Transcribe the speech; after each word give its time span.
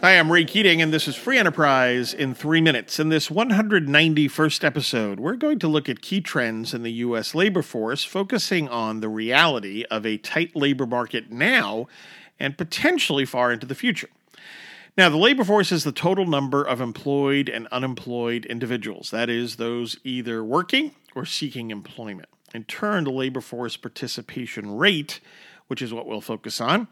Hi, 0.00 0.16
I'm 0.16 0.30
Ray 0.30 0.44
Keating, 0.44 0.80
and 0.80 0.92
this 0.92 1.08
is 1.08 1.16
Free 1.16 1.38
Enterprise 1.38 2.14
in 2.14 2.32
three 2.32 2.60
minutes. 2.60 3.00
In 3.00 3.08
this 3.08 3.30
191st 3.30 4.62
episode, 4.62 5.18
we're 5.18 5.34
going 5.34 5.58
to 5.58 5.66
look 5.66 5.88
at 5.88 6.02
key 6.02 6.20
trends 6.20 6.72
in 6.72 6.84
the 6.84 6.92
U.S. 6.92 7.34
labor 7.34 7.62
force, 7.62 8.04
focusing 8.04 8.68
on 8.68 9.00
the 9.00 9.08
reality 9.08 9.84
of 9.90 10.06
a 10.06 10.16
tight 10.16 10.54
labor 10.54 10.86
market 10.86 11.32
now 11.32 11.88
and 12.38 12.56
potentially 12.56 13.24
far 13.24 13.50
into 13.50 13.66
the 13.66 13.74
future. 13.74 14.08
Now, 14.96 15.08
the 15.08 15.16
labor 15.16 15.42
force 15.42 15.72
is 15.72 15.82
the 15.82 15.90
total 15.90 16.26
number 16.26 16.62
of 16.62 16.80
employed 16.80 17.48
and 17.48 17.66
unemployed 17.72 18.46
individuals, 18.46 19.10
that 19.10 19.28
is, 19.28 19.56
those 19.56 19.98
either 20.04 20.44
working 20.44 20.94
or 21.16 21.24
seeking 21.24 21.72
employment. 21.72 22.28
In 22.54 22.62
turn, 22.62 23.02
the 23.02 23.10
labor 23.10 23.40
force 23.40 23.76
participation 23.76 24.76
rate, 24.76 25.18
which 25.66 25.82
is 25.82 25.92
what 25.92 26.06
we'll 26.06 26.20
focus 26.20 26.60
on, 26.60 26.86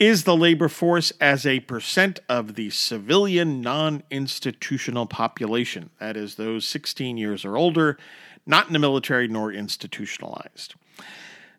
is 0.00 0.24
the 0.24 0.36
labor 0.36 0.68
force 0.68 1.12
as 1.20 1.44
a 1.46 1.60
percent 1.60 2.18
of 2.28 2.54
the 2.54 2.70
civilian 2.70 3.60
non 3.60 4.02
institutional 4.10 5.06
population, 5.06 5.90
that 6.00 6.16
is, 6.16 6.34
those 6.34 6.66
16 6.66 7.18
years 7.18 7.44
or 7.44 7.56
older, 7.56 7.98
not 8.46 8.66
in 8.66 8.72
the 8.72 8.78
military 8.78 9.28
nor 9.28 9.52
institutionalized. 9.52 10.74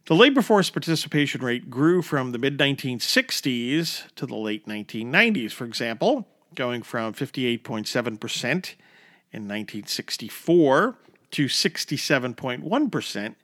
The 0.08 0.16
labor 0.16 0.42
force 0.42 0.72
participation 0.72 1.42
rate 1.42 1.70
grew 1.70 2.02
from 2.02 2.32
the 2.32 2.40
mid 2.40 2.58
1960s 2.58 4.14
to 4.16 4.26
the 4.26 4.36
late 4.36 4.68
1990s, 4.68 5.52
for 5.52 5.66
example, 5.66 6.28
going 6.56 6.82
from 6.82 7.14
58.7% 7.14 8.44
in 8.44 9.48
1964 9.48 10.96
to 11.30 11.46
67.1% 11.46 13.36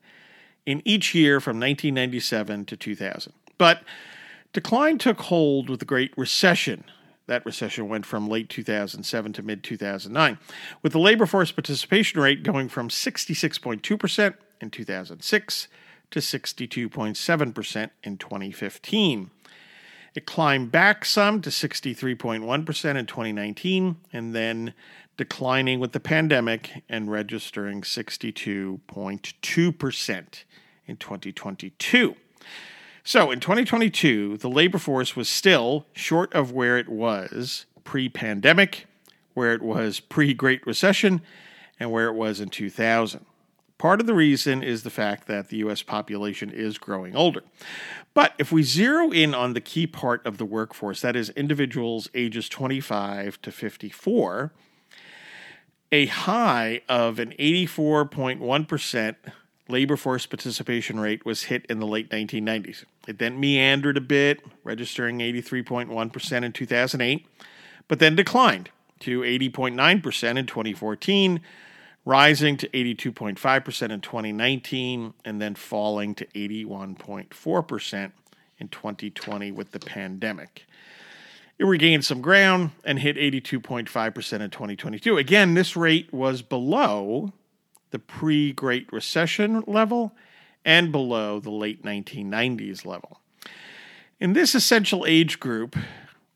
in 0.66 0.82
each 0.84 1.14
year 1.16 1.40
from 1.40 1.58
1997 1.58 2.66
to 2.66 2.76
2000. 2.76 3.34
But 3.58 3.84
Decline 4.58 4.98
took 4.98 5.22
hold 5.22 5.70
with 5.70 5.80
the 5.80 5.86
Great 5.86 6.18
Recession. 6.18 6.84
That 7.28 7.46
recession 7.46 7.88
went 7.90 8.08
from 8.08 8.28
late 8.28 8.50
2007 8.50 9.34
to 9.34 9.44
mid 9.44 9.64
2009, 9.64 10.40
with 10.82 10.94
the 10.94 11.00
labor 11.00 11.28
force 11.28 11.52
participation 11.52 12.20
rate 12.20 12.42
going 12.42 12.68
from 12.68 12.90
66.2% 12.90 14.34
in 14.60 14.72
2006 14.72 15.68
to 16.10 16.20
62.7% 16.20 17.90
in 18.02 18.18
2015. 18.18 19.30
It 20.16 20.26
climbed 20.26 20.72
back 20.72 21.06
some 21.06 21.40
to 21.42 21.52
63.1% 21.52 22.96
in 22.96 23.06
2019 23.06 23.98
and 24.12 24.34
then 24.34 24.74
declining 25.18 25.80
with 25.80 25.92
the 25.92 26.00
pandemic 26.00 26.82
and 26.90 27.12
registering 27.12 27.84
62.2% 27.84 30.44
in 30.88 30.98
2022. 30.98 32.16
So 33.08 33.32
in 33.32 33.40
2022, 33.40 34.36
the 34.36 34.50
labor 34.50 34.78
force 34.78 35.16
was 35.16 35.30
still 35.30 35.86
short 35.94 36.34
of 36.34 36.52
where 36.52 36.78
it 36.78 36.90
was 36.90 37.66
pre 37.86 38.10
pandemic, 38.10 38.86
where 39.34 39.54
it 39.54 39.62
was 39.62 40.02
pre 40.02 40.34
Great 40.34 40.68
Recession, 40.68 41.22
and 41.80 41.90
where 41.90 42.08
it 42.08 42.16
was 42.16 42.42
in 42.42 42.50
2000. 42.50 43.26
Part 43.78 44.02
of 44.02 44.08
the 44.08 44.14
reason 44.14 44.62
is 44.62 44.84
the 44.84 44.90
fact 44.90 45.26
that 45.28 45.48
the 45.48 45.56
US 45.60 45.82
population 45.84 46.50
is 46.50 46.78
growing 46.78 47.16
older. 47.16 47.44
But 48.14 48.34
if 48.38 48.52
we 48.52 48.62
zero 48.62 49.10
in 49.12 49.34
on 49.34 49.54
the 49.54 49.62
key 49.62 49.88
part 49.88 50.26
of 50.26 50.38
the 50.38 50.44
workforce, 50.44 51.00
that 51.00 51.16
is 51.16 51.30
individuals 51.30 52.10
ages 52.14 52.50
25 52.50 53.42
to 53.42 53.54
54, 53.54 54.52
a 55.94 56.08
high 56.08 56.82
of 56.90 57.20
an 57.20 57.34
84.1% 57.40 59.16
labor 59.70 59.98
force 59.98 60.26
participation 60.26 61.00
rate 61.00 61.26
was 61.26 61.44
hit 61.44 61.66
in 61.68 61.80
the 61.80 61.88
late 61.88 62.10
1990s. 62.10 62.86
It 63.08 63.20
then 63.20 63.40
meandered 63.40 63.98
a 63.98 64.02
bit, 64.02 64.42
registering 64.64 65.20
83.1% 65.20 66.44
in 66.44 66.52
2008, 66.52 67.26
but 67.88 68.00
then 68.00 68.16
declined 68.16 68.70
to 69.02 69.22
80.9% 69.22 70.38
in 70.38 70.46
2014, 70.46 71.42
rising 72.06 72.58
to 72.58 72.68
82.5% 72.70 73.92
in 73.92 74.02
2019, 74.02 75.14
and 75.26 75.42
then 75.42 75.56
falling 75.56 76.16
to 76.16 76.26
81.4% 76.28 78.12
in 78.60 78.68
2020 78.70 79.52
with 79.52 79.72
the 79.72 79.80
pandemic. 79.80 80.66
It 81.60 81.66
regained 81.66 82.06
some 82.06 82.22
ground 82.22 82.72
and 82.84 83.00
hit 83.00 83.18
82.5% 83.18 84.42
in 84.42 84.50
2022. 84.50 85.18
Again, 85.18 85.54
this 85.56 85.76
rate 85.76 86.14
was 86.14 86.42
below 86.42 87.34
the 87.92 88.00
pre 88.00 88.52
Great 88.54 88.92
Recession 88.92 89.64
level 89.68 90.14
and 90.66 90.92
below 90.92 91.40
the 91.40 91.52
late 91.52 91.84
1990s 91.84 92.86
level. 92.86 93.22
In 94.20 94.34
this 94.34 94.56
essential 94.56 95.06
age 95.08 95.40
group, 95.40 95.76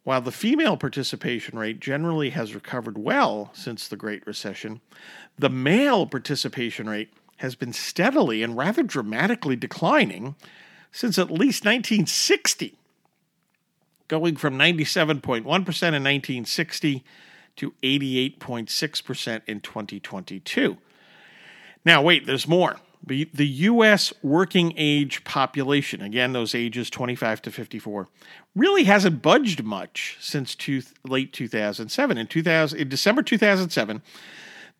while 0.04 0.22
the 0.22 0.32
female 0.32 0.78
participation 0.78 1.60
rate 1.60 1.80
generally 1.80 2.32
has 2.32 2.56
recovered 2.56 2.98
well 2.98 3.52
since 3.54 3.88
the 3.88 3.98
Great 3.98 4.26
Recession, 4.26 4.82
the 5.38 5.50
male 5.50 6.06
participation 6.06 6.90
rate 6.90 7.14
has 7.38 7.56
been 7.56 7.74
steadily 7.74 8.44
and 8.44 8.56
rather 8.56 8.84
dramatically 8.84 9.56
declining 9.56 10.36
since 10.92 11.18
at 11.18 11.32
least 11.32 11.66
1960, 11.66 12.78
going 14.08 14.36
from 14.36 14.58
97.1% 14.58 15.38
in 15.40 15.54
1960 15.64 17.04
to 17.56 17.74
88.6% 17.84 19.42
in 19.48 19.60
2022. 19.60 20.78
Now, 21.84 22.02
wait, 22.02 22.26
there's 22.26 22.48
more. 22.48 22.78
The, 23.04 23.28
U.S. 23.34 24.14
working 24.22 24.76
age 24.78 25.24
population, 25.24 26.02
again, 26.02 26.34
those 26.34 26.54
ages 26.54 26.92
25 26.92 27.42
to 27.44 27.52
54, 27.52 28.08
really 28.56 28.84
hasn't 28.84 29.24
budged 29.24 29.64
much 29.64 30.18
since 30.20 30.54
two, 30.54 30.84
late 31.04 31.34
2007. 31.34 32.18
In, 32.18 32.28
2000, 32.28 32.80
in 32.80 32.90
December 32.90 33.24
2007, 33.24 34.04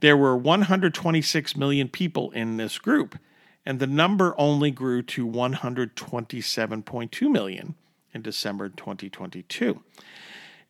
there 0.02 0.16
were 0.16 0.38
126 0.38 1.56
million 1.56 1.90
people 1.90 2.30
in 2.32 2.58
this 2.58 2.78
group, 2.78 3.18
and 3.66 3.80
the 3.80 3.88
number 3.88 4.36
only 4.38 4.70
grew 4.70 5.02
to 5.02 5.28
127.2 5.28 7.32
million 7.32 7.74
in 8.14 8.22
December 8.22 8.70
2022. 8.70 9.82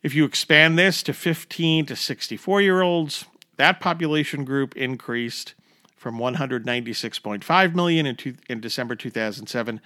If 0.02 0.14
you 0.14 0.24
expand 0.24 0.78
this 0.78 1.02
to 1.04 1.12
15 1.12 1.86
to 1.86 1.96
64 1.96 2.62
year 2.62 2.82
olds, 2.82 3.24
that 3.56 3.80
population 3.80 4.44
group 4.44 4.76
increased 4.76 5.54
from 6.02 6.18
196.5 6.18 7.74
million 7.76 8.06
in, 8.06 8.16
two, 8.16 8.34
in 8.50 8.60
December 8.60 8.96
2007 8.96 9.80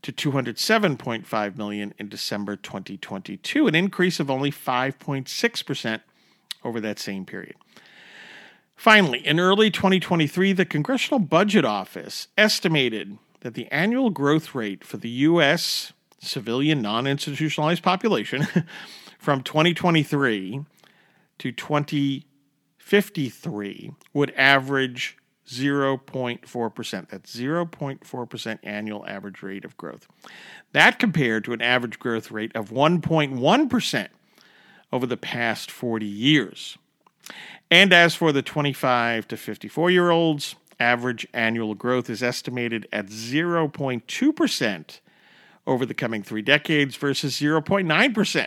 to 0.00 0.12
207.5 0.12 1.56
million 1.58 1.92
in 1.98 2.08
December 2.08 2.56
2022, 2.56 3.66
an 3.66 3.74
increase 3.74 4.18
of 4.18 4.30
only 4.30 4.50
5.6% 4.50 6.00
over 6.64 6.80
that 6.80 6.98
same 6.98 7.26
period. 7.26 7.56
Finally, 8.76 9.18
in 9.26 9.38
early 9.38 9.70
2023, 9.70 10.54
the 10.54 10.64
Congressional 10.64 11.18
Budget 11.18 11.66
Office 11.66 12.28
estimated 12.38 13.18
that 13.40 13.52
the 13.52 13.70
annual 13.70 14.08
growth 14.08 14.54
rate 14.54 14.82
for 14.82 14.96
the 14.96 15.10
U.S. 15.10 15.92
civilian 16.18 16.80
non 16.80 17.06
institutionalized 17.06 17.82
population 17.82 18.48
from 19.18 19.42
2023 19.42 20.64
to 21.38 21.52
2053 21.52 23.92
would 24.14 24.30
average 24.30 25.17
0.4%. 25.48 27.08
That's 27.08 27.36
0.4% 27.36 28.58
annual 28.62 29.06
average 29.06 29.42
rate 29.42 29.64
of 29.64 29.76
growth. 29.76 30.06
That 30.72 30.98
compared 30.98 31.44
to 31.44 31.52
an 31.52 31.62
average 31.62 31.98
growth 31.98 32.30
rate 32.30 32.54
of 32.54 32.70
1.1% 32.70 34.08
over 34.92 35.06
the 35.06 35.16
past 35.16 35.70
40 35.70 36.06
years. 36.06 36.78
And 37.70 37.92
as 37.92 38.14
for 38.14 38.32
the 38.32 38.42
25 38.42 39.28
to 39.28 39.36
54 39.36 39.90
year 39.90 40.10
olds, 40.10 40.54
average 40.80 41.26
annual 41.34 41.74
growth 41.74 42.08
is 42.08 42.22
estimated 42.22 42.88
at 42.92 43.06
0.2% 43.06 45.00
over 45.66 45.84
the 45.84 45.94
coming 45.94 46.22
three 46.22 46.42
decades 46.42 46.96
versus 46.96 47.38
0.9% 47.38 48.46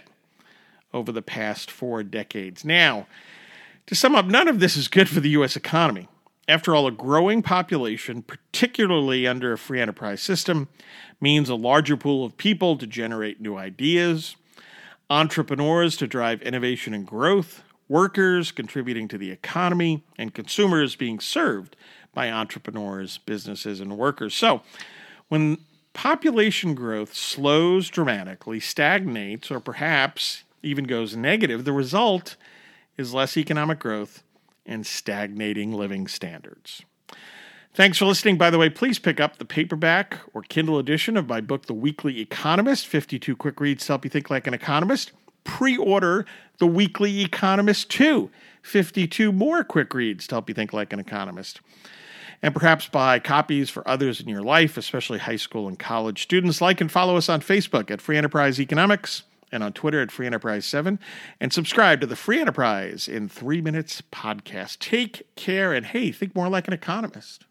over 0.94 1.12
the 1.12 1.22
past 1.22 1.70
four 1.70 2.04
decades. 2.04 2.66
Now, 2.66 3.08
to 3.88 3.96
sum 3.96 4.16
up, 4.16 4.26
none 4.26 4.48
of 4.48 4.60
this 4.60 4.76
is 4.76 4.88
good 4.88 5.10
for 5.10 5.20
the 5.20 5.30
U.S. 5.32 5.56
economy. 5.56 6.08
After 6.48 6.76
all, 6.76 6.88
a 6.88 6.92
growing 6.92 7.42
population, 7.42 8.24
particularly 8.24 9.28
under 9.28 9.54
a 9.54 9.58
free 9.58 9.80
enterprise 9.80 10.22
system, 10.22 10.68
means 11.20 11.50
a 11.50 11.56
larger 11.56 11.96
pool 11.96 12.26
of 12.26 12.38
people 12.38 12.78
to 12.78 12.88
generate 12.88 13.40
new 13.40 13.58
ideas, 13.58 14.36
entrepreneurs 15.10 15.96
to 15.98 16.08
drive 16.08 16.42
innovation 16.42 16.94
and 16.94 17.06
growth, 17.06 17.64
workers 17.88 18.52
contributing 18.52 19.08
to 19.08 19.18
the 19.18 19.30
economy, 19.30 20.04
and 20.18 20.34
consumers 20.34 20.96
being 20.96 21.20
served 21.20 21.76
by 22.14 22.32
entrepreneurs, 22.32 23.20
businesses, 23.20 23.80
and 23.80 23.98
workers. 23.98 24.34
So, 24.34 24.62
when 25.30 25.60
population 25.94 26.74
growth 26.74 27.14
slows 27.14 27.90
dramatically, 27.90 28.60
stagnates, 28.60 29.52
or 29.52 29.60
perhaps 29.60 30.44
even 30.64 30.86
goes 30.86 31.16
negative, 31.16 31.66
the 31.66 31.72
result 31.72 32.36
is 32.98 33.14
less 33.14 33.38
economic 33.38 33.80
growth 33.80 34.24
and 34.66 34.86
stagnating 34.86 35.74
living 35.74 36.08
standards. 36.08 36.84
Thanks 37.74 37.98
for 37.98 38.06
listening. 38.06 38.38
By 38.38 38.50
the 38.50 38.58
way, 38.58 38.70
please 38.70 39.00
pick 39.00 39.20
up 39.20 39.38
the 39.38 39.46
paperback 39.46 40.20
or 40.34 40.42
Kindle 40.42 40.78
edition 40.78 41.16
of 41.16 41.30
my 41.30 41.40
book, 41.40 41.68
The 41.68 41.74
Weekly 41.74 42.20
Economist 42.20 42.86
52 42.86 43.36
Quick 43.38 43.62
Reads 43.62 43.86
to 43.86 43.94
Help 43.94 44.04
You 44.04 44.10
Think 44.10 44.30
Like 44.30 44.46
an 44.46 44.54
Economist. 44.54 45.14
pre 45.46 45.78
order 45.78 46.26
the 46.62 46.68
Weekly 46.68 47.22
Economist 47.22 47.90
2, 47.90 48.30
52 48.62 49.32
more 49.32 49.64
quick 49.64 49.94
reads 49.94 50.28
to 50.28 50.36
help 50.36 50.48
you 50.48 50.54
think 50.54 50.74
like 50.74 50.94
an 50.94 51.00
economist. 51.00 51.60
And 52.44 52.54
perhaps 52.54 52.88
buy 52.88 53.20
copies 53.20 53.70
for 53.70 53.88
others 53.88 54.20
in 54.20 54.28
your 54.28 54.44
life, 54.44 54.78
especially 54.78 55.20
high 55.20 55.38
school 55.38 55.68
and 55.68 55.80
college 55.80 56.22
students. 56.22 56.62
Like 56.62 56.82
and 56.82 56.92
follow 56.92 57.16
us 57.18 57.30
on 57.30 57.42
Facebook 57.42 57.90
at 57.90 58.02
Free 58.02 58.18
Enterprise 58.18 58.60
Economics 58.60 59.24
and 59.52 59.64
on 59.64 59.74
Twitter 59.74 60.02
at 60.02 60.12
Free 60.12 60.26
Enterprise 60.26 60.66
7. 60.66 61.00
And 61.40 61.52
subscribe 61.52 62.02
to 62.02 62.08
the 62.08 62.16
Free 62.16 62.40
Enterprise 62.40 63.08
in 63.08 63.28
Three 63.28 63.62
Minutes 63.62 64.02
podcast. 64.12 64.80
Take 64.80 65.36
care 65.36 65.74
and 65.74 65.86
hey, 65.86 66.12
think 66.12 66.36
more 66.36 66.50
like 66.50 66.68
an 66.68 66.74
economist. 66.74 67.46